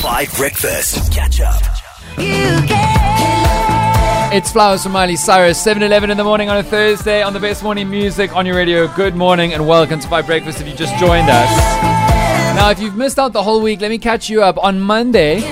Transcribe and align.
Five 0.00 0.34
Breakfast. 0.34 1.12
Catch 1.12 1.42
up. 1.42 1.60
It's 4.32 4.50
Flowers 4.50 4.82
from 4.82 4.92
Miley 4.92 5.16
Cyrus, 5.16 5.60
7 5.62 5.82
11 5.82 6.10
in 6.10 6.16
the 6.16 6.24
morning 6.24 6.48
on 6.48 6.56
a 6.56 6.62
Thursday 6.62 7.22
on 7.22 7.34
the 7.34 7.38
best 7.38 7.62
morning 7.62 7.90
music 7.90 8.34
on 8.34 8.46
your 8.46 8.56
radio. 8.56 8.88
Good 8.88 9.14
morning 9.14 9.52
and 9.52 9.68
welcome 9.68 10.00
to 10.00 10.08
Five 10.08 10.24
Breakfast 10.24 10.58
if 10.58 10.66
you 10.66 10.74
just 10.74 10.96
joined 10.96 11.28
us. 11.28 11.50
Now, 12.56 12.70
if 12.70 12.80
you've 12.80 12.96
missed 12.96 13.18
out 13.18 13.34
the 13.34 13.42
whole 13.42 13.60
week, 13.60 13.82
let 13.82 13.90
me 13.90 13.98
catch 13.98 14.30
you 14.30 14.42
up. 14.42 14.56
On 14.64 14.80
Monday, 14.80 15.42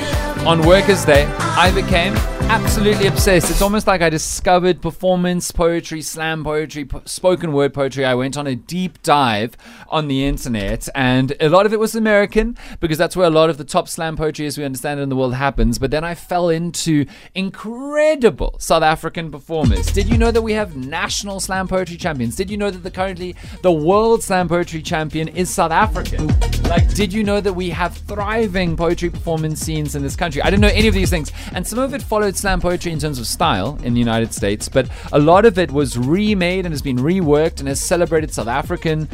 on 0.46 0.66
Workers' 0.66 1.04
Day, 1.04 1.26
I 1.26 1.70
became 1.70 2.14
absolutely 2.48 3.06
obsessed. 3.06 3.50
It's 3.50 3.60
almost 3.60 3.86
like 3.86 4.00
I 4.00 4.08
discovered 4.08 4.80
performance 4.80 5.50
poetry, 5.50 6.00
slam 6.00 6.42
poetry, 6.42 6.86
po- 6.86 7.02
spoken 7.04 7.52
word 7.52 7.74
poetry. 7.74 8.06
I 8.06 8.14
went 8.14 8.38
on 8.38 8.46
a 8.46 8.56
deep 8.56 9.02
dive 9.02 9.54
on 9.90 10.08
the 10.08 10.24
internet, 10.24 10.88
and 10.94 11.36
a 11.40 11.50
lot 11.50 11.66
of 11.66 11.74
it 11.74 11.78
was 11.78 11.94
American 11.94 12.56
because 12.80 12.96
that's 12.96 13.14
where 13.14 13.26
a 13.26 13.30
lot 13.30 13.50
of 13.50 13.58
the 13.58 13.64
top 13.64 13.86
slam 13.86 14.16
poetry, 14.16 14.46
as 14.46 14.56
we 14.56 14.64
understand 14.64 14.98
it 14.98 15.02
in 15.02 15.10
the 15.10 15.16
world, 15.16 15.34
happens. 15.34 15.78
But 15.78 15.90
then 15.90 16.04
I 16.04 16.14
fell 16.14 16.48
into 16.48 17.04
incredible 17.34 18.56
South 18.58 18.82
African 18.82 19.30
performers. 19.30 19.86
Did 19.86 20.08
you 20.08 20.16
know 20.16 20.30
that 20.30 20.42
we 20.42 20.54
have 20.54 20.74
national 20.74 21.40
slam 21.40 21.68
poetry 21.68 21.98
champions? 21.98 22.34
Did 22.34 22.50
you 22.50 22.56
know 22.56 22.70
that 22.70 22.82
the 22.82 22.90
currently 22.90 23.36
the 23.62 23.72
world 23.72 24.22
slam 24.22 24.48
poetry 24.48 24.80
champion 24.80 25.28
is 25.28 25.50
South 25.50 25.72
African? 25.72 26.28
Like, 26.62 26.94
did 26.94 27.12
you 27.12 27.24
know 27.24 27.42
that 27.42 27.52
we 27.52 27.68
have 27.70 27.94
thriving 27.96 28.74
poetry 28.74 29.10
performance 29.10 29.60
scenes 29.60 29.94
in 29.94 30.02
this 30.02 30.16
country? 30.16 30.40
I 30.40 30.50
didn't 30.50 30.62
know 30.62 30.68
any 30.68 30.88
of 30.88 30.94
these 30.94 31.10
things, 31.10 31.30
and 31.52 31.66
some 31.66 31.78
of 31.78 31.92
it 31.92 32.02
followed 32.02 32.37
slam 32.38 32.60
poetry 32.60 32.92
in 32.92 32.98
terms 32.98 33.18
of 33.18 33.26
style 33.26 33.78
in 33.82 33.94
the 33.94 34.00
United 34.00 34.32
States, 34.32 34.68
but 34.68 34.88
a 35.12 35.18
lot 35.18 35.44
of 35.44 35.58
it 35.58 35.70
was 35.70 35.98
remade 35.98 36.64
and 36.64 36.72
has 36.72 36.82
been 36.82 36.98
reworked 36.98 37.58
and 37.58 37.68
has 37.68 37.80
celebrated 37.80 38.32
South 38.32 38.48
African. 38.48 39.08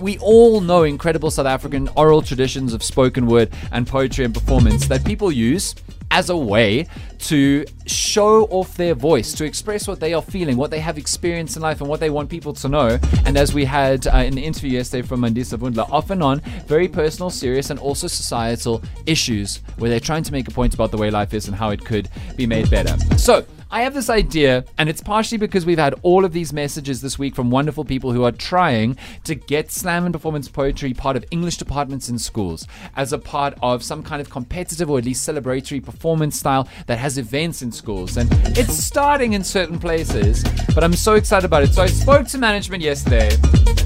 We 0.00 0.18
all 0.18 0.60
know 0.60 0.84
incredible 0.84 1.30
South 1.30 1.46
African 1.46 1.88
oral 1.96 2.22
traditions 2.22 2.72
of 2.72 2.82
spoken 2.82 3.26
word 3.26 3.50
and 3.72 3.86
poetry 3.86 4.24
and 4.24 4.32
performance 4.32 4.86
that 4.86 5.04
people 5.04 5.32
use 5.32 5.74
as 6.12 6.28
a 6.28 6.36
way 6.36 6.86
to 7.18 7.64
show 7.86 8.44
off 8.44 8.76
their 8.76 8.94
voice, 8.94 9.32
to 9.32 9.44
express 9.44 9.88
what 9.88 9.98
they 9.98 10.12
are 10.12 10.20
feeling, 10.20 10.58
what 10.58 10.70
they 10.70 10.78
have 10.78 10.98
experienced 10.98 11.56
in 11.56 11.62
life, 11.62 11.80
and 11.80 11.88
what 11.88 12.00
they 12.00 12.10
want 12.10 12.28
people 12.28 12.52
to 12.52 12.68
know. 12.68 12.98
And 13.24 13.36
as 13.38 13.54
we 13.54 13.64
had 13.64 14.06
uh, 14.06 14.18
in 14.18 14.34
the 14.34 14.44
interview 14.44 14.72
yesterday 14.72 15.06
from 15.06 15.22
Mandisa 15.22 15.58
Vundla, 15.58 15.90
off 15.90 16.10
and 16.10 16.22
on, 16.22 16.40
very 16.66 16.86
personal, 16.86 17.30
serious, 17.30 17.70
and 17.70 17.80
also 17.80 18.06
societal 18.06 18.82
issues 19.06 19.60
where 19.78 19.88
they're 19.88 20.00
trying 20.00 20.22
to 20.24 20.32
make 20.32 20.46
a 20.48 20.50
point 20.50 20.74
about 20.74 20.90
the 20.90 20.98
way 20.98 21.10
life 21.10 21.32
is 21.32 21.48
and 21.48 21.56
how 21.56 21.70
it 21.70 21.82
could 21.82 22.10
be 22.36 22.46
made 22.46 22.68
better. 22.70 22.98
So, 23.16 23.46
I 23.74 23.84
have 23.84 23.94
this 23.94 24.10
idea, 24.10 24.66
and 24.76 24.90
it's 24.90 25.00
partially 25.00 25.38
because 25.38 25.64
we've 25.64 25.78
had 25.78 25.94
all 26.02 26.26
of 26.26 26.34
these 26.34 26.52
messages 26.52 27.00
this 27.00 27.18
week 27.18 27.34
from 27.34 27.50
wonderful 27.50 27.86
people 27.86 28.12
who 28.12 28.22
are 28.22 28.30
trying 28.30 28.98
to 29.24 29.34
get 29.34 29.72
slam 29.72 30.04
and 30.04 30.12
performance 30.12 30.46
poetry 30.46 30.92
part 30.92 31.16
of 31.16 31.24
English 31.30 31.56
departments 31.56 32.10
in 32.10 32.18
schools 32.18 32.66
as 32.96 33.14
a 33.14 33.18
part 33.18 33.56
of 33.62 33.82
some 33.82 34.02
kind 34.02 34.20
of 34.20 34.28
competitive 34.28 34.90
or 34.90 34.98
at 34.98 35.06
least 35.06 35.26
celebratory 35.26 35.82
performance 35.82 36.38
style 36.38 36.68
that 36.86 36.98
has 36.98 37.16
events 37.16 37.62
in 37.62 37.72
schools. 37.72 38.18
And 38.18 38.28
it's 38.58 38.74
starting 38.74 39.32
in 39.32 39.42
certain 39.42 39.78
places, 39.78 40.44
but 40.74 40.84
I'm 40.84 40.92
so 40.92 41.14
excited 41.14 41.46
about 41.46 41.62
it. 41.62 41.72
So 41.72 41.82
I 41.82 41.86
spoke 41.86 42.26
to 42.26 42.36
management 42.36 42.82
yesterday. 42.82 43.30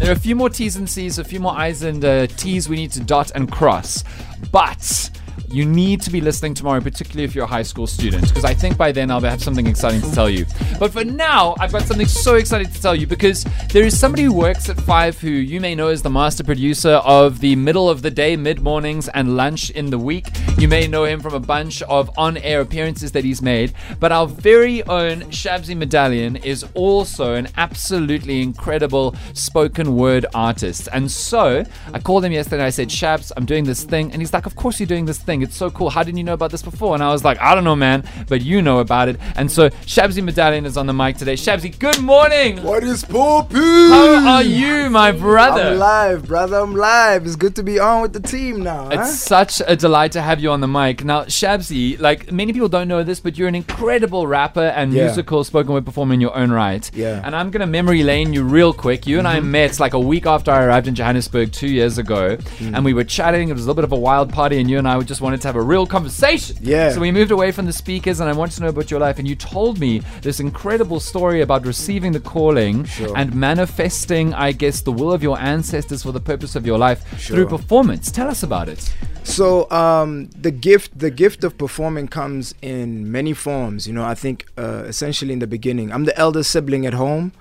There 0.01 0.09
are 0.09 0.15
a 0.15 0.19
few 0.19 0.35
more 0.35 0.51
T's 0.51 0.75
and 0.75 0.91
C's, 0.91 1.21
a 1.21 1.25
few 1.25 1.39
more 1.39 1.57
I's 1.57 1.85
and 1.85 2.05
uh, 2.05 2.27
T's 2.27 2.69
we 2.69 2.75
need 2.75 2.91
to 2.91 3.05
dot 3.05 3.31
and 3.37 3.53
cross. 3.53 4.03
But 4.51 5.11
you 5.51 5.65
need 5.65 6.01
to 6.03 6.11
be 6.11 6.21
listening 6.21 6.55
tomorrow, 6.55 6.81
particularly 6.81 7.25
if 7.25 7.35
you're 7.35 7.45
a 7.45 7.49
high 7.49 7.63
school 7.63 7.87
student, 7.87 8.29
because 8.29 8.45
I 8.45 8.55
think 8.55 8.77
by 8.77 8.93
then 8.93 9.11
I'll 9.11 9.21
have 9.21 9.43
something 9.43 9.67
exciting 9.67 10.01
to 10.03 10.13
tell 10.13 10.31
you. 10.31 10.47
But 10.79 10.93
for 10.93 11.05
now, 11.05 11.55
I've 11.61 11.73
got 11.73 11.83
something 11.83 12.07
so 12.07 12.37
exciting 12.37 12.73
to 12.73 12.83
tell 12.83 12.95
you 12.95 13.07
because 13.07 13.45
there 13.73 13.85
is 13.85 13.99
somebody 13.99 14.25
who 14.25 14.33
works 14.33 14.69
at 14.69 14.77
Five 14.87 15.19
who 15.21 15.31
you 15.31 15.61
may 15.61 15.75
know 15.75 15.89
as 15.89 16.03
the 16.03 16.11
master 16.11 16.45
producer 16.45 17.01
of 17.05 17.41
the 17.41 17.57
middle 17.57 17.91
of 17.91 18.03
the 18.03 18.11
day, 18.11 18.37
mid 18.37 18.61
mornings, 18.61 19.09
and 19.09 19.37
lunch 19.37 19.71
in 19.71 19.91
the 19.91 19.99
week. 19.99 20.27
You 20.59 20.69
may 20.69 20.87
know 20.87 21.05
him 21.05 21.21
from 21.21 21.35
a 21.35 21.41
bunch 21.41 21.83
of 21.83 22.11
on 22.17 22.37
air 22.39 22.61
appearances 22.61 23.13
that 23.13 23.25
he's 23.25 23.43
made. 23.43 23.75
But 23.99 24.13
our 24.13 24.27
very 24.27 24.83
own 24.85 25.23
Shabzi 25.23 25.77
Medallion 25.77 26.37
is 26.37 26.65
also 26.75 27.35
an 27.35 27.49
absolutely 27.57 28.43
incredible 28.43 29.15
spoken 29.33 29.97
word 29.97 30.27
artist. 30.35 30.89
And 30.93 31.11
so 31.11 31.65
I 31.93 31.99
called 31.99 32.25
him 32.25 32.33
yesterday 32.33 32.65
I 32.65 32.71
said, 32.71 32.89
Shabs, 32.89 33.33
I'm 33.37 33.45
doing 33.45 33.65
this 33.65 33.85
thing. 33.85 34.13
And 34.13 34.23
he's 34.23 34.33
like, 34.33 34.47
Of 34.47 34.57
course 34.57 34.79
you're 34.79 34.87
doing 34.87 35.05
this 35.05 35.19
thing. 35.19 35.43
It's 35.47 35.57
so 35.57 35.71
cool. 35.71 35.91
How 35.91 36.03
didn't 36.03 36.19
you 36.19 36.25
know 36.25 36.33
about 36.33 36.51
this 36.51 36.63
before? 36.63 36.95
And 36.95 37.05
I 37.05 37.13
was 37.13 37.25
like, 37.25 37.41
I 37.41 37.55
don't 37.55 37.63
know, 37.63 37.77
man, 37.77 38.03
but 38.29 38.43
you 38.43 38.61
know 38.61 38.81
about 38.81 39.09
it. 39.09 39.21
And 39.37 39.49
so 39.49 39.71
Shabzi 39.87 40.23
Medallion 40.23 40.67
is 40.67 40.77
on 40.77 40.87
the 40.87 40.93
mic 40.93 41.19
today. 41.19 41.35
Shabzi, 41.35 41.79
good 41.79 42.03
morning. 42.03 42.65
What 42.65 42.83
is 42.83 43.05
poppy? 43.05 43.55
How 43.55 44.27
are 44.27 44.43
you, 44.43 44.91
my 44.91 45.13
brother? 45.13 45.63
I'm 45.63 45.79
live, 45.79 46.27
brother. 46.27 46.59
I'm 46.59 46.75
live. 46.75 47.25
It's 47.27 47.37
good 47.37 47.55
to 47.57 47.63
be 47.63 47.79
on 47.79 48.03
with 48.03 48.13
the 48.13 48.21
team 48.21 48.61
now. 48.63 48.87
huh? 48.87 49.01
It's 49.01 49.21
such 49.21 49.63
a 49.65 49.77
delight 49.77 50.13
to 50.13 50.21
have 50.21 50.41
you 50.41 50.51
on 50.51 50.61
the 50.61 50.67
mic. 50.67 51.05
Now, 51.05 51.23
Shabzi, 51.27 52.01
like 52.01 52.33
many 52.33 52.53
people 52.53 52.69
don't 52.69 52.89
know 52.89 53.05
this, 53.05 53.21
but 53.21 53.39
you're 53.39 53.47
an 53.47 53.55
incredible 53.55 54.27
rapper 54.27 54.61
and 54.61 54.93
Yeah. 54.93 55.05
musical 55.05 55.45
spoken 55.45 55.73
word 55.73 55.85
performer 55.85 56.15
in 56.15 56.21
your 56.21 56.37
own 56.37 56.51
right. 56.51 56.91
Yeah. 56.93 57.23
And 57.25 57.37
I'm 57.37 57.53
gonna 57.53 57.69
memory 57.69 58.03
lane 58.03 58.33
you 58.33 58.43
real 58.43 58.73
quick. 58.73 59.07
You 59.07 59.21
and 59.21 59.29
I 59.29 59.39
mm-hmm. 59.39 59.53
met 59.53 59.79
like 59.79 59.95
a 59.95 60.01
week 60.01 60.27
after 60.27 60.51
I 60.51 60.65
arrived 60.65 60.89
in 60.89 60.97
Johannesburg 60.97 61.53
two 61.53 61.69
years 61.69 61.99
ago, 61.99 62.37
mm. 62.37 62.75
and 62.75 62.85
we 62.85 62.95
were 62.95 63.05
chatting. 63.05 63.49
It 63.49 63.53
was 63.53 63.63
a 63.63 63.67
little 63.67 63.77
bit 63.77 63.85
of 63.85 63.93
a 63.93 63.97
wild 63.97 64.33
party, 64.33 64.59
and 64.59 64.69
you 64.69 64.79
and 64.79 64.89
I 64.89 64.97
were 64.97 65.05
just 65.05 65.21
wanted 65.27 65.41
to 65.45 65.49
have 65.51 65.59
a 65.65 65.67
real 65.75 65.87
conversation. 65.97 66.55
Yeah. 66.61 66.89
So 66.95 66.99
we 67.07 67.11
moved 67.21 67.33
away 67.39 67.51
from 67.57 67.67
the 67.71 67.77
speakers, 67.85 68.17
and 68.21 68.27
I 68.33 68.35
wanted 68.41 68.55
to 68.57 68.61
know 68.65 68.73
about 68.77 68.89
your 68.93 69.01
life. 69.07 69.17
And 69.21 69.27
you 69.31 69.37
told 69.57 69.75
me 69.85 69.93
this 70.27 70.39
incredible 70.49 71.01
story 71.11 71.41
about 71.47 71.61
receiving 71.73 72.13
the 72.19 72.25
calling 72.35 72.77
Sure. 72.85 73.15
and 73.19 73.29
manifesting, 73.35 74.27
I 74.49 74.53
guess, 74.63 74.77
the 74.89 74.95
will 75.01 75.13
of 75.17 75.23
your 75.29 75.39
ancestors 75.55 76.01
for 76.05 76.13
the 76.19 76.25
purpose 76.33 76.53
of 76.59 76.63
your 76.71 76.79
life 76.87 77.01
through 77.27 77.47
performance. 77.59 78.05
Tell 78.19 78.29
us 78.35 78.43
about 78.51 78.67
it. 78.75 78.81
So 79.25 79.47
um, 79.83 80.11
the 80.47 80.53
gift, 80.69 80.89
the 81.07 81.11
gift 81.11 81.41
of 81.43 81.51
performing 81.65 82.07
comes 82.09 82.55
in 82.63 83.11
many 83.19 83.35
forms. 83.47 83.81
You 83.89 83.95
know, 83.97 84.05
I 84.05 84.15
think 84.15 84.37
uh, 84.57 84.85
essentially 84.93 85.33
in 85.37 85.41
the 85.41 85.51
beginning, 85.59 85.87
I'm 85.95 86.05
the 86.11 86.17
eldest 86.25 86.49
sibling 86.55 86.87
at 86.87 86.95
home, 86.95 87.33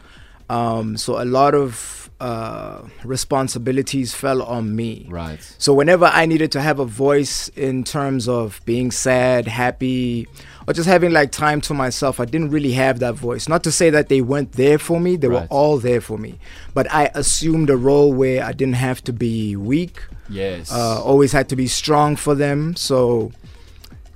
um, 0.50 0.98
so 0.98 1.10
a 1.22 1.28
lot 1.40 1.54
of 1.54 2.05
uh, 2.20 2.82
responsibilities 3.04 4.14
fell 4.14 4.42
on 4.42 4.76
me. 4.76 5.06
Right. 5.10 5.40
So 5.58 5.74
whenever 5.74 6.06
I 6.06 6.26
needed 6.26 6.52
to 6.54 6.62
have 6.62 6.80
a 6.80 6.86
voice 6.86 7.50
in 7.50 7.84
terms 7.84 8.28
of 8.30 8.62
being 8.66 8.92
sad, 8.92 9.48
happy, 9.48 10.28
or 10.68 10.74
just 10.74 10.88
having 10.88 11.12
like 11.12 11.32
time 11.32 11.60
to 11.62 11.74
myself, 11.74 12.20
I 12.20 12.26
didn't 12.26 12.52
really 12.52 12.72
have 12.74 13.00
that 13.00 13.16
voice. 13.16 13.50
Not 13.50 13.64
to 13.66 13.72
say 13.72 13.90
that 13.90 14.08
they 14.08 14.22
weren't 14.22 14.54
there 14.54 14.78
for 14.80 15.00
me, 15.00 15.18
they 15.18 15.28
were 15.28 15.48
all 15.50 15.78
there 15.78 16.00
for 16.02 16.18
me. 16.18 16.40
But 16.74 16.92
I 16.94 17.12
assumed 17.14 17.70
a 17.70 17.78
role 17.78 18.14
where 18.14 18.44
I 18.44 18.54
didn't 18.54 18.76
have 18.76 19.04
to 19.06 19.14
be 19.14 19.56
weak, 19.56 20.02
Yes. 20.30 20.72
uh, 20.72 21.02
always 21.04 21.32
had 21.34 21.50
to 21.50 21.56
be 21.56 21.68
strong 21.68 22.16
for 22.16 22.34
them. 22.34 22.76
So 22.76 23.32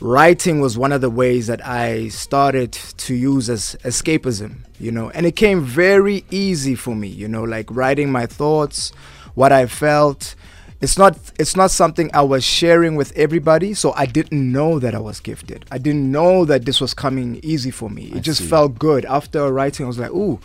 writing 0.01 0.59
was 0.61 0.77
one 0.77 0.91
of 0.91 1.01
the 1.01 1.09
ways 1.09 1.47
that 1.47 1.65
I 1.65 2.07
started 2.09 2.71
to 2.73 3.13
use 3.15 3.49
as 3.49 3.75
escapism, 3.83 4.59
you 4.79 4.91
know, 4.91 5.09
and 5.09 5.25
it 5.25 5.35
came 5.35 5.61
very 5.61 6.25
easy 6.31 6.75
for 6.75 6.95
me, 6.95 7.07
you 7.07 7.27
know, 7.27 7.43
like 7.43 7.69
writing 7.71 8.11
my 8.11 8.25
thoughts, 8.25 8.91
what 9.35 9.51
I 9.51 9.65
felt. 9.65 10.35
It's 10.81 10.97
not 10.97 11.17
it's 11.37 11.57
not 11.57 11.71
something 11.71 12.09
I 12.13 12.21
was 12.21 12.45
sharing 12.45 12.95
with 12.95 13.11
everybody, 13.17 13.73
so 13.73 13.91
I 13.97 14.05
didn't 14.05 14.49
know 14.51 14.79
that 14.79 14.95
I 14.95 14.99
was 14.99 15.19
gifted. 15.19 15.65
I 15.69 15.77
didn't 15.77 16.09
know 16.09 16.45
that 16.45 16.63
this 16.63 16.79
was 16.79 16.93
coming 16.93 17.41
easy 17.43 17.69
for 17.69 17.89
me. 17.89 18.11
It 18.11 18.17
I 18.17 18.19
just 18.21 18.39
see. 18.39 18.47
felt 18.47 18.79
good. 18.79 19.03
After 19.03 19.51
writing, 19.51 19.85
I 19.85 19.87
was 19.87 19.99
like, 19.99 20.11
ooh, 20.11 20.39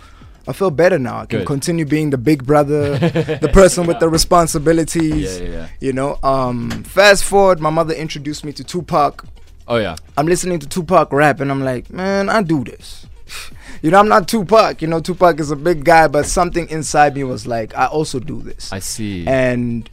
I 0.49 0.53
feel 0.53 0.71
better 0.73 0.99
now. 0.99 1.21
I 1.21 1.27
can 1.27 1.39
Good. 1.41 1.47
continue 1.47 1.85
being 1.87 2.11
the 2.11 2.19
big 2.19 2.45
brother, 2.45 2.99
the 2.99 3.51
person 3.53 3.87
with 3.87 4.01
the 4.01 4.09
responsibilities. 4.09 5.39
Yeah, 5.39 5.47
yeah, 5.47 5.53
yeah. 5.53 5.69
You 5.81 5.93
know, 5.93 6.19
um, 6.25 6.71
fast 6.83 7.25
forward, 7.25 7.61
my 7.61 7.71
mother 7.71 7.95
introduced 7.95 8.45
me 8.45 8.53
to 8.55 8.65
Tupac. 8.65 9.25
Oh 9.69 9.77
yeah. 9.77 9.97
I'm 10.17 10.27
listening 10.27 10.59
to 10.61 10.69
Tupac 10.69 11.13
rap, 11.13 11.41
and 11.41 11.51
I'm 11.51 11.65
like, 11.65 11.91
man, 11.91 12.29
I 12.29 12.43
do 12.43 12.65
this. 12.65 13.07
You 13.83 13.91
know, 13.91 13.99
I'm 13.99 14.09
not 14.09 14.29
Tupac. 14.29 14.81
You 14.81 14.89
know, 14.89 15.01
Tupac 15.01 15.39
is 15.41 15.51
a 15.51 15.57
big 15.57 15.85
guy, 15.85 16.09
but 16.09 16.25
something 16.25 16.67
inside 16.71 17.15
me 17.15 17.23
was 17.23 17.47
like, 17.47 17.77
I 17.77 17.85
also 17.85 18.19
do 18.19 18.41
this. 18.41 18.73
I 18.73 18.79
see. 18.79 19.27
And 19.27 19.91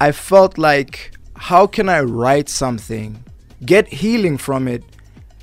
I 0.00 0.10
felt 0.10 0.58
like, 0.58 1.12
how 1.36 1.68
can 1.68 1.88
I 1.88 2.00
write 2.00 2.48
something, 2.48 3.22
get 3.64 3.86
healing 3.86 4.36
from 4.36 4.66
it, 4.66 4.82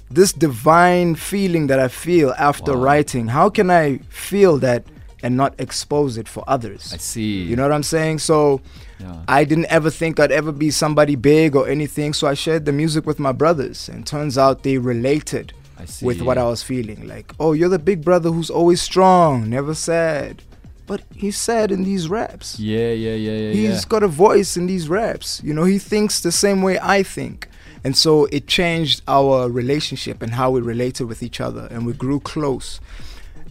this 0.10 0.34
divine 0.34 1.16
feeling 1.16 1.68
that 1.68 1.80
I 1.80 1.88
feel 1.88 2.34
after 2.38 2.74
Wow. 2.74 2.84
writing? 2.84 3.28
How 3.30 3.50
can 3.50 3.72
I 3.72 4.00
feel 4.10 4.58
that 4.58 4.84
and 5.24 5.38
not 5.38 5.54
expose 5.60 6.18
it 6.18 6.28
for 6.28 6.44
others? 6.48 6.92
I 6.94 6.98
see. 6.98 7.44
You 7.44 7.56
know 7.56 7.64
what 7.64 7.72
I'm 7.72 7.84
saying? 7.84 8.20
So 8.20 8.62
Yeah. 9.00 9.18
I 9.28 9.44
didn't 9.44 9.66
ever 9.66 9.90
think 9.90 10.20
I'd 10.20 10.32
ever 10.32 10.52
be 10.52 10.70
somebody 10.72 11.16
big 11.16 11.56
or 11.56 11.68
anything. 11.68 12.14
So 12.14 12.28
I 12.28 12.34
shared 12.36 12.66
the 12.66 12.72
music 12.72 13.06
with 13.06 13.20
my 13.20 13.32
brothers, 13.32 13.90
and 13.90 14.06
turns 14.06 14.38
out 14.38 14.64
they 14.64 14.78
related 14.78 15.54
with 16.02 16.22
what 16.22 16.38
I 16.38 16.44
was 16.44 16.62
feeling. 16.62 17.08
Like, 17.08 17.34
oh, 17.40 17.54
you're 17.54 17.70
the 17.70 17.80
big 17.80 18.04
brother 18.04 18.30
who's 18.30 18.50
always 18.50 18.82
strong, 18.82 19.50
never 19.50 19.74
sad. 19.74 20.44
But 20.86 21.02
he's 21.16 21.38
sad 21.38 21.72
in 21.72 21.84
these 21.84 22.10
raps. 22.10 22.60
Yeah, 22.60 22.92
yeah, 22.92 23.16
yeah, 23.16 23.32
yeah. 23.32 23.52
He's 23.54 23.84
yeah. 23.84 23.90
got 23.90 24.04
a 24.04 24.08
voice 24.08 24.58
in 24.58 24.68
these 24.68 24.90
raps. 24.90 25.42
You 25.44 25.54
know, 25.54 25.64
he 25.64 25.80
thinks 25.80 26.20
the 26.20 26.32
same 26.32 26.62
way 26.62 26.78
I 26.80 27.02
think. 27.04 27.48
And 27.84 27.98
so 27.98 28.26
it 28.26 28.46
changed 28.46 29.02
our 29.08 29.50
relationship 29.50 30.22
and 30.22 30.34
how 30.34 30.52
we 30.52 30.62
related 30.62 31.06
with 31.06 31.24
each 31.24 31.42
other, 31.42 31.68
and 31.72 31.86
we 31.86 31.94
grew 31.94 32.20
close. 32.20 32.80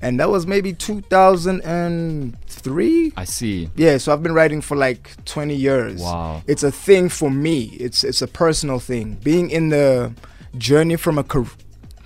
And 0.02 0.18
that 0.20 0.30
was 0.30 0.46
maybe 0.46 0.72
2003. 0.72 3.12
I 3.16 3.24
see. 3.24 3.68
Yeah, 3.76 3.98
so 3.98 4.12
I've 4.12 4.22
been 4.22 4.34
writing 4.34 4.60
for 4.60 4.76
like 4.76 5.12
20 5.24 5.54
years. 5.54 6.00
Wow. 6.00 6.42
It's 6.46 6.62
a 6.62 6.70
thing 6.72 7.08
for 7.08 7.30
me. 7.30 7.64
It's 7.78 8.04
it's 8.04 8.22
a 8.22 8.28
personal 8.28 8.78
thing. 8.78 9.18
Being 9.22 9.50
in 9.50 9.70
the 9.70 10.12
journey 10.58 10.96
from 10.96 11.18
a 11.18 11.24
car- 11.24 11.46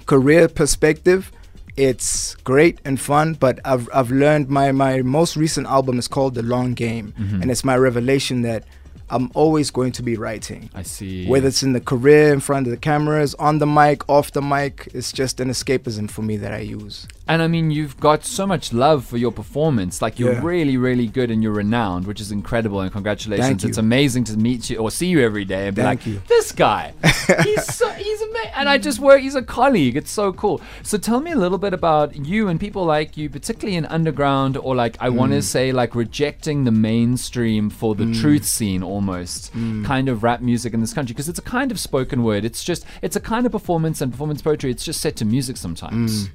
career 0.06 0.48
perspective, 0.48 1.30
it's 1.76 2.36
great 2.44 2.80
and 2.84 3.00
fun, 3.00 3.34
but 3.34 3.58
I've 3.64 3.88
I've 3.92 4.10
learned 4.10 4.48
my 4.48 4.72
my 4.72 5.02
most 5.02 5.36
recent 5.36 5.66
album 5.66 5.98
is 5.98 6.08
called 6.08 6.34
The 6.34 6.42
Long 6.42 6.74
Game, 6.74 7.14
Mm-hmm. 7.18 7.42
and 7.42 7.50
it's 7.50 7.64
my 7.64 7.76
revelation 7.76 8.42
that 8.42 8.64
I'm 9.10 9.30
always 9.34 9.70
going 9.70 9.92
to 9.92 10.02
be 10.02 10.16
writing. 10.16 10.70
I 10.74 10.82
see. 10.82 11.26
Whether 11.26 11.48
it's 11.48 11.62
in 11.62 11.72
the 11.74 11.80
career, 11.80 12.32
in 12.32 12.40
front 12.40 12.66
of 12.66 12.70
the 12.70 12.76
cameras, 12.76 13.34
on 13.36 13.58
the 13.58 13.66
mic, 13.66 14.08
off 14.08 14.32
the 14.32 14.42
mic, 14.42 14.88
it's 14.94 15.12
just 15.12 15.40
an 15.40 15.50
escapism 15.50 16.10
for 16.10 16.22
me 16.22 16.36
that 16.38 16.52
I 16.52 16.58
use. 16.60 17.06
And 17.28 17.40
I 17.42 17.46
mean, 17.48 17.70
you've 17.70 17.98
got 18.00 18.24
so 18.24 18.46
much 18.46 18.72
love 18.72 19.04
for 19.04 19.16
your 19.16 19.32
performance. 19.32 20.02
Like 20.02 20.18
you're 20.18 20.32
Yeah. 20.34 20.40
really, 20.42 20.76
really 20.76 21.06
good 21.06 21.30
and 21.30 21.42
you're 21.42 21.52
renowned, 21.52 22.06
which 22.06 22.20
is 22.20 22.32
incredible. 22.32 22.80
And 22.80 22.90
congratulations! 22.92 23.64
It's 23.64 23.78
amazing 23.78 24.24
to 24.24 24.36
meet 24.36 24.70
you 24.70 24.78
or 24.78 24.90
see 24.90 25.06
you 25.06 25.20
every 25.20 25.44
day 25.44 25.66
and 25.68 25.76
be 25.76 25.82
Thank 25.82 26.00
like, 26.00 26.06
you. 26.06 26.22
this 26.28 26.52
guy, 26.52 26.92
he's 27.42 27.64
so, 27.74 27.88
he's. 27.90 28.23
And 28.54 28.68
I 28.68 28.78
just 28.78 28.98
work. 29.00 29.20
He's 29.20 29.34
a 29.34 29.42
colleague. 29.42 29.96
It's 29.96 30.10
so 30.10 30.32
cool. 30.32 30.60
So 30.82 30.98
tell 30.98 31.20
me 31.20 31.32
a 31.32 31.36
little 31.36 31.58
bit 31.58 31.72
about 31.74 32.14
you 32.26 32.48
and 32.48 32.58
people 32.60 32.84
like 32.84 33.16
you, 33.16 33.28
particularly 33.28 33.76
in 33.76 33.84
underground 33.86 34.56
or 34.56 34.74
like 34.74 34.96
I 35.00 35.08
want 35.08 35.32
to 35.32 35.38
Mm. 35.38 35.42
say 35.42 35.72
like 35.72 35.94
rejecting 35.94 36.64
the 36.64 36.70
mainstream 36.70 37.70
for 37.70 37.94
the 37.94 38.12
truth 38.12 38.44
scene 38.44 38.82
almost 38.82 39.52
Mm. 39.54 39.84
kind 39.84 40.08
of 40.08 40.22
rap 40.22 40.40
music 40.40 40.74
in 40.74 40.80
this 40.80 40.92
country 40.92 41.12
because 41.14 41.28
it's 41.28 41.38
a 41.38 41.42
kind 41.42 41.70
of 41.70 41.78
spoken 41.80 42.22
word. 42.22 42.44
It's 42.44 42.62
just 42.64 42.84
it's 43.02 43.16
a 43.16 43.20
kind 43.20 43.46
of 43.46 43.52
performance 43.52 44.00
and 44.00 44.12
performance 44.12 44.42
poetry. 44.42 44.70
It's 44.70 44.84
just 44.84 45.00
set 45.00 45.16
to 45.16 45.24
music 45.24 45.56
sometimes. 45.56 46.30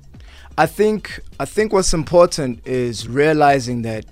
I 0.57 0.65
think 0.65 1.21
I 1.39 1.45
think 1.45 1.71
what's 1.71 1.93
important 1.93 2.65
is 2.67 3.07
realizing 3.07 3.81
that 3.83 4.05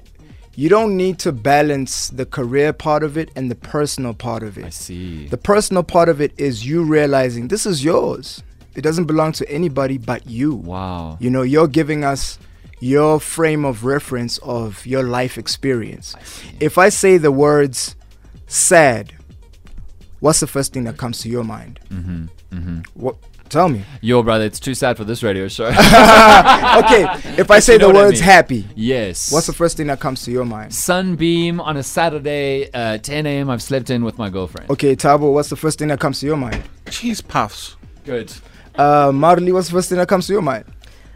you 0.58 0.70
don't 0.70 0.98
need 0.98 1.20
to 1.20 1.32
balance 1.32 2.10
the 2.10 2.26
career 2.26 2.74
part 2.74 3.04
of 3.04 3.16
it 3.16 3.30
and 3.36 3.52
the 3.52 3.56
personal 3.56 4.16
part 4.16 4.42
of 4.42 4.58
it. 4.58 4.66
I 4.66 4.70
see. 4.70 5.28
The 5.28 5.38
personal 5.38 5.84
part 5.84 6.10
of 6.10 6.20
it 6.20 6.34
is 6.36 6.66
you 6.66 6.84
realizing 6.84 7.48
this 7.48 7.68
is 7.68 7.84
yours. 7.84 8.42
It 8.74 8.82
doesn't 8.82 9.06
belong 9.06 9.34
to 9.34 9.48
anybody 9.48 10.00
but 10.00 10.26
you. 10.28 10.56
wow. 10.56 11.18
You 11.20 11.30
know, 11.30 11.44
you're 11.44 11.68
giving 11.68 12.04
us 12.04 12.40
your 12.80 13.20
frame 13.20 13.66
of 13.66 13.86
reference 13.86 14.40
of 14.40 14.84
your 14.88 15.04
life 15.04 15.38
experience. 15.38 16.16
If 16.60 16.80
I 16.80 16.90
say 16.90 17.18
the 17.20 17.32
words 17.32 17.96
sad, 18.48 19.14
what's 20.22 20.40
the 20.40 20.48
first 20.48 20.74
thing 20.74 20.86
that 20.86 20.98
comes 20.98 21.20
to 21.20 21.30
your 21.30 21.44
mind? 21.44 21.80
Mm-hmm. 21.92 22.26
Mm-hmm. 22.52 22.80
What? 22.96 23.18
Tell 23.50 23.70
me. 23.70 23.84
Yo, 24.02 24.22
brother, 24.24 24.44
it's 24.46 24.60
too 24.60 24.74
sad 24.76 24.98
for 24.98 25.04
this 25.06 25.24
radio 25.24 25.48
show. 25.48 25.66
Okay, 26.78 27.06
if 27.38 27.50
I 27.50 27.60
say 27.60 27.74
You 27.74 27.80
know 27.80 27.88
the 27.88 27.94
what 27.94 28.02
I 28.02 28.06
words 28.08 28.20
mean. 28.20 28.30
happy, 28.30 28.68
yes. 28.76 29.32
what's 29.32 29.48
the 29.48 29.54
first 29.54 29.78
thing 29.78 29.88
that 29.88 30.00
comes 30.00 30.24
to 30.26 30.32
your 30.32 30.46
mind? 30.46 30.74
sunbeam 30.74 31.60
on 31.60 31.78
a 31.78 31.84
Saturday, 31.84 32.70
uh, 32.74 32.98
10 32.98 33.26
a.m. 33.26 33.50
I've 33.50 33.62
slept 33.64 33.90
in 33.90 34.04
with 34.04 34.18
my 34.18 34.30
girlfriend. 34.30 34.70
Okay, 34.70 34.96
Tabo, 34.96 35.34
what's 35.34 35.50
the 35.50 35.56
first 35.56 35.80
thing 35.80 35.88
that 35.88 36.00
comes 36.00 36.20
to 36.20 36.26
your 36.26 36.38
mind? 36.38 36.62
Cheese 36.90 37.22
puffs. 37.22 37.76
Good. 38.06 38.32
Uh, 38.76 39.12
Marley, 39.14 39.52
what's 39.52 39.68
the 39.70 39.74
first 39.74 39.90
thing 39.90 39.98
that 39.98 40.08
comes 40.08 40.28
to 40.28 40.34
your 40.34 40.42
mind? 40.42 40.66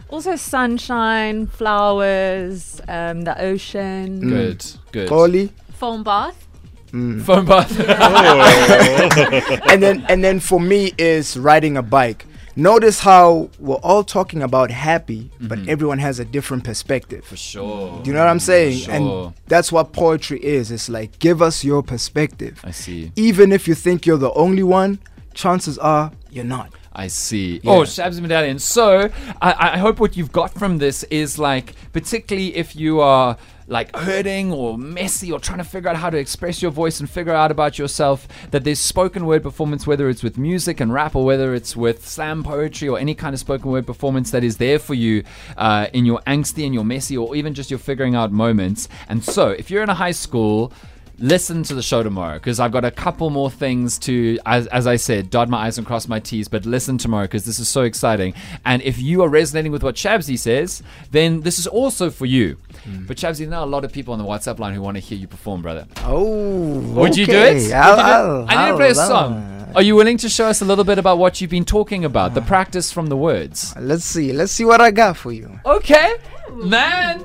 Also, 0.09 0.35
sunshine, 0.35 1.47
flowers, 1.47 2.81
um, 2.87 3.21
the 3.21 3.39
ocean, 3.41 4.19
Good. 4.27 4.65
Good. 4.91 5.09
Koli, 5.09 5.51
foam 5.73 6.03
bath. 6.03 6.47
Mm. 6.91 7.21
Phone 7.21 7.45
bath. 7.45 7.71
Oh. 8.13 9.59
and 9.69 9.81
then 9.81 10.05
and 10.09 10.23
then 10.23 10.39
for 10.39 10.59
me 10.59 10.93
is 10.97 11.37
riding 11.37 11.77
a 11.77 11.81
bike. 11.81 12.25
Notice 12.55 12.99
how 12.99 13.49
we're 13.59 13.75
all 13.75 14.03
talking 14.03 14.41
about 14.41 14.71
happy, 14.71 15.31
but 15.39 15.59
mm-hmm. 15.59 15.69
everyone 15.69 15.99
has 15.99 16.19
a 16.19 16.25
different 16.25 16.65
perspective. 16.65 17.23
For 17.23 17.37
sure. 17.37 18.01
Do 18.03 18.09
you 18.09 18.13
know 18.13 18.19
what 18.19 18.27
I'm 18.27 18.39
saying? 18.39 18.79
Sure. 18.79 18.93
And 18.93 19.33
that's 19.47 19.71
what 19.71 19.93
poetry 19.93 20.43
is. 20.43 20.69
It's 20.69 20.89
like 20.89 21.17
give 21.19 21.41
us 21.41 21.63
your 21.63 21.81
perspective. 21.81 22.59
I 22.63 22.71
see. 22.71 23.13
Even 23.15 23.51
if 23.51 23.67
you 23.67 23.75
think 23.75 24.05
you're 24.05 24.17
the 24.17 24.33
only 24.33 24.63
one, 24.63 24.99
chances 25.33 25.77
are 25.77 26.11
you're 26.29 26.45
not. 26.45 26.73
I 26.93 27.07
see. 27.07 27.61
Yeah. 27.63 27.71
Oh, 27.71 27.81
Shabs 27.83 28.19
Medallion. 28.19 28.59
So, 28.59 29.09
I, 29.41 29.73
I 29.73 29.77
hope 29.77 29.99
what 29.99 30.17
you've 30.17 30.31
got 30.33 30.53
from 30.53 30.77
this 30.77 31.03
is 31.03 31.39
like, 31.39 31.73
particularly 31.93 32.55
if 32.55 32.75
you 32.75 32.99
are 32.99 33.37
like 33.71 33.95
hurting 33.95 34.51
or 34.51 34.77
messy 34.77 35.31
or 35.31 35.39
trying 35.39 35.57
to 35.57 35.63
figure 35.63 35.89
out 35.89 35.95
how 35.95 36.09
to 36.09 36.17
express 36.17 36.61
your 36.61 36.71
voice 36.71 36.99
and 36.99 37.09
figure 37.09 37.33
out 37.33 37.51
about 37.51 37.79
yourself, 37.79 38.27
that 38.51 38.65
there's 38.65 38.79
spoken 38.79 39.25
word 39.25 39.41
performance, 39.41 39.87
whether 39.87 40.09
it's 40.09 40.21
with 40.21 40.37
music 40.37 40.81
and 40.81 40.93
rap 40.93 41.15
or 41.15 41.23
whether 41.23 41.55
it's 41.55 41.73
with 41.73 42.05
slam 42.05 42.43
poetry 42.43 42.89
or 42.89 42.99
any 42.99 43.15
kind 43.15 43.33
of 43.33 43.39
spoken 43.39 43.71
word 43.71 43.87
performance 43.87 44.31
that 44.31 44.43
is 44.43 44.57
there 44.57 44.77
for 44.77 44.93
you 44.93 45.23
uh, 45.55 45.87
in 45.93 46.05
your 46.05 46.19
angsty 46.27 46.65
and 46.65 46.73
your 46.73 46.83
messy 46.83 47.15
or 47.17 47.33
even 47.33 47.53
just 47.53 47.71
your 47.71 47.79
figuring 47.79 48.13
out 48.13 48.31
moments. 48.31 48.89
And 49.07 49.23
so, 49.23 49.49
if 49.49 49.71
you're 49.71 49.83
in 49.83 49.89
a 49.89 49.95
high 49.95 50.11
school, 50.11 50.73
listen 51.21 51.63
to 51.63 51.75
the 51.75 51.81
show 51.81 52.03
tomorrow 52.03 52.35
because 52.35 52.59
I've 52.59 52.71
got 52.71 52.83
a 52.83 52.91
couple 52.91 53.29
more 53.29 53.49
things 53.49 53.97
to, 53.99 54.39
as, 54.45 54.67
as 54.67 54.87
I 54.87 54.95
said, 54.95 55.29
dot 55.29 55.49
my 55.49 55.65
I's 55.65 55.77
and 55.77 55.87
cross 55.87 56.07
my 56.07 56.19
T's, 56.19 56.47
but 56.47 56.65
listen 56.65 56.97
tomorrow 56.97 57.25
because 57.25 57.45
this 57.45 57.59
is 57.59 57.69
so 57.69 57.83
exciting. 57.83 58.33
And 58.65 58.81
if 58.81 58.99
you 58.99 59.21
are 59.23 59.29
resonating 59.29 59.71
with 59.71 59.83
what 59.83 59.95
Shabzi 59.95 60.37
says, 60.37 60.81
then 61.11 61.41
this 61.41 61.59
is 61.59 61.67
also 61.67 62.09
for 62.09 62.25
you. 62.25 62.57
Hmm. 62.83 63.05
But 63.05 63.17
Shabzi, 63.17 63.47
there 63.47 63.59
are 63.59 63.63
a 63.63 63.69
lot 63.69 63.85
of 63.85 63.91
people 63.91 64.13
on 64.13 64.19
the 64.19 64.25
WhatsApp 64.25 64.59
line 64.59 64.73
who 64.73 64.81
want 64.81 64.97
to 64.97 65.01
hear 65.01 65.17
you 65.17 65.27
perform, 65.27 65.61
brother. 65.61 65.87
Oh, 66.03 66.79
Would 66.95 67.15
you 67.15 67.25
do 67.25 67.33
it? 67.33 67.53
Would 67.53 67.61
you 67.63 67.69
do 67.69 67.73
it? 67.73 67.73
I 67.73 68.65
need 68.65 68.71
to 68.71 68.77
play 68.77 68.89
a 68.89 68.95
song. 68.95 69.33
Uh, 69.33 69.61
are 69.73 69.81
you 69.81 69.95
willing 69.95 70.17
to 70.17 70.27
show 70.27 70.47
us 70.47 70.61
a 70.61 70.65
little 70.65 70.83
bit 70.83 70.97
about 70.97 71.17
what 71.17 71.39
you've 71.39 71.49
been 71.49 71.63
talking 71.63 72.03
about, 72.03 72.33
the 72.33 72.41
ah. 72.41 72.45
practice 72.45 72.91
from 72.91 73.07
the 73.07 73.15
words? 73.15 73.73
Let's 73.77 74.03
see. 74.03 74.33
Let's 74.33 74.51
see 74.51 74.65
what 74.65 74.81
I 74.81 74.91
got 74.91 75.15
for 75.15 75.31
you. 75.31 75.59
Okay, 75.65 76.15
man. 76.51 77.19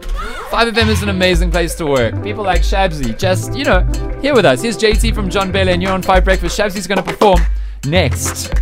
5FM 0.51 0.89
is 0.89 1.03
an 1.03 1.09
amazing 1.09 1.51
place 1.51 1.75
to 1.77 1.87
work. 1.87 2.23
People 2.23 2.45
like 2.45 2.63
Shabzi, 2.63 3.19
just, 3.19 3.55
you 3.57 3.65
know, 3.65 3.85
here 4.23 4.35
with 4.35 4.45
us. 4.45 4.63
Here's 4.63 4.77
JT 4.77 5.15
from 5.15 5.29
John 5.31 5.53
Bailey, 5.53 5.73
and 5.73 5.83
you're 5.83 5.93
on 5.93 6.03
5 6.03 6.25
Breakfast. 6.25 6.59
Shabzi's 6.59 6.87
going 6.87 6.99
to 6.99 7.05
perform 7.05 7.41
next. 7.87 8.53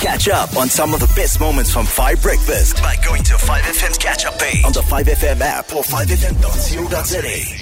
Catch 0.00 0.28
up 0.28 0.56
on 0.56 0.68
some 0.68 0.94
of 0.94 1.00
the 1.00 1.12
best 1.14 1.38
moments 1.40 1.72
from 1.72 1.86
5 1.86 2.22
Breakfast 2.22 2.76
by 2.82 2.96
going 3.04 3.22
to 3.22 3.34
5FM's 3.34 3.98
catch 3.98 4.24
up 4.24 4.38
page 4.38 4.64
on 4.64 4.72
the 4.72 4.80
5FM 4.80 5.40
app 5.40 5.72
or 5.72 5.82
5FM.co.za. 5.82 7.61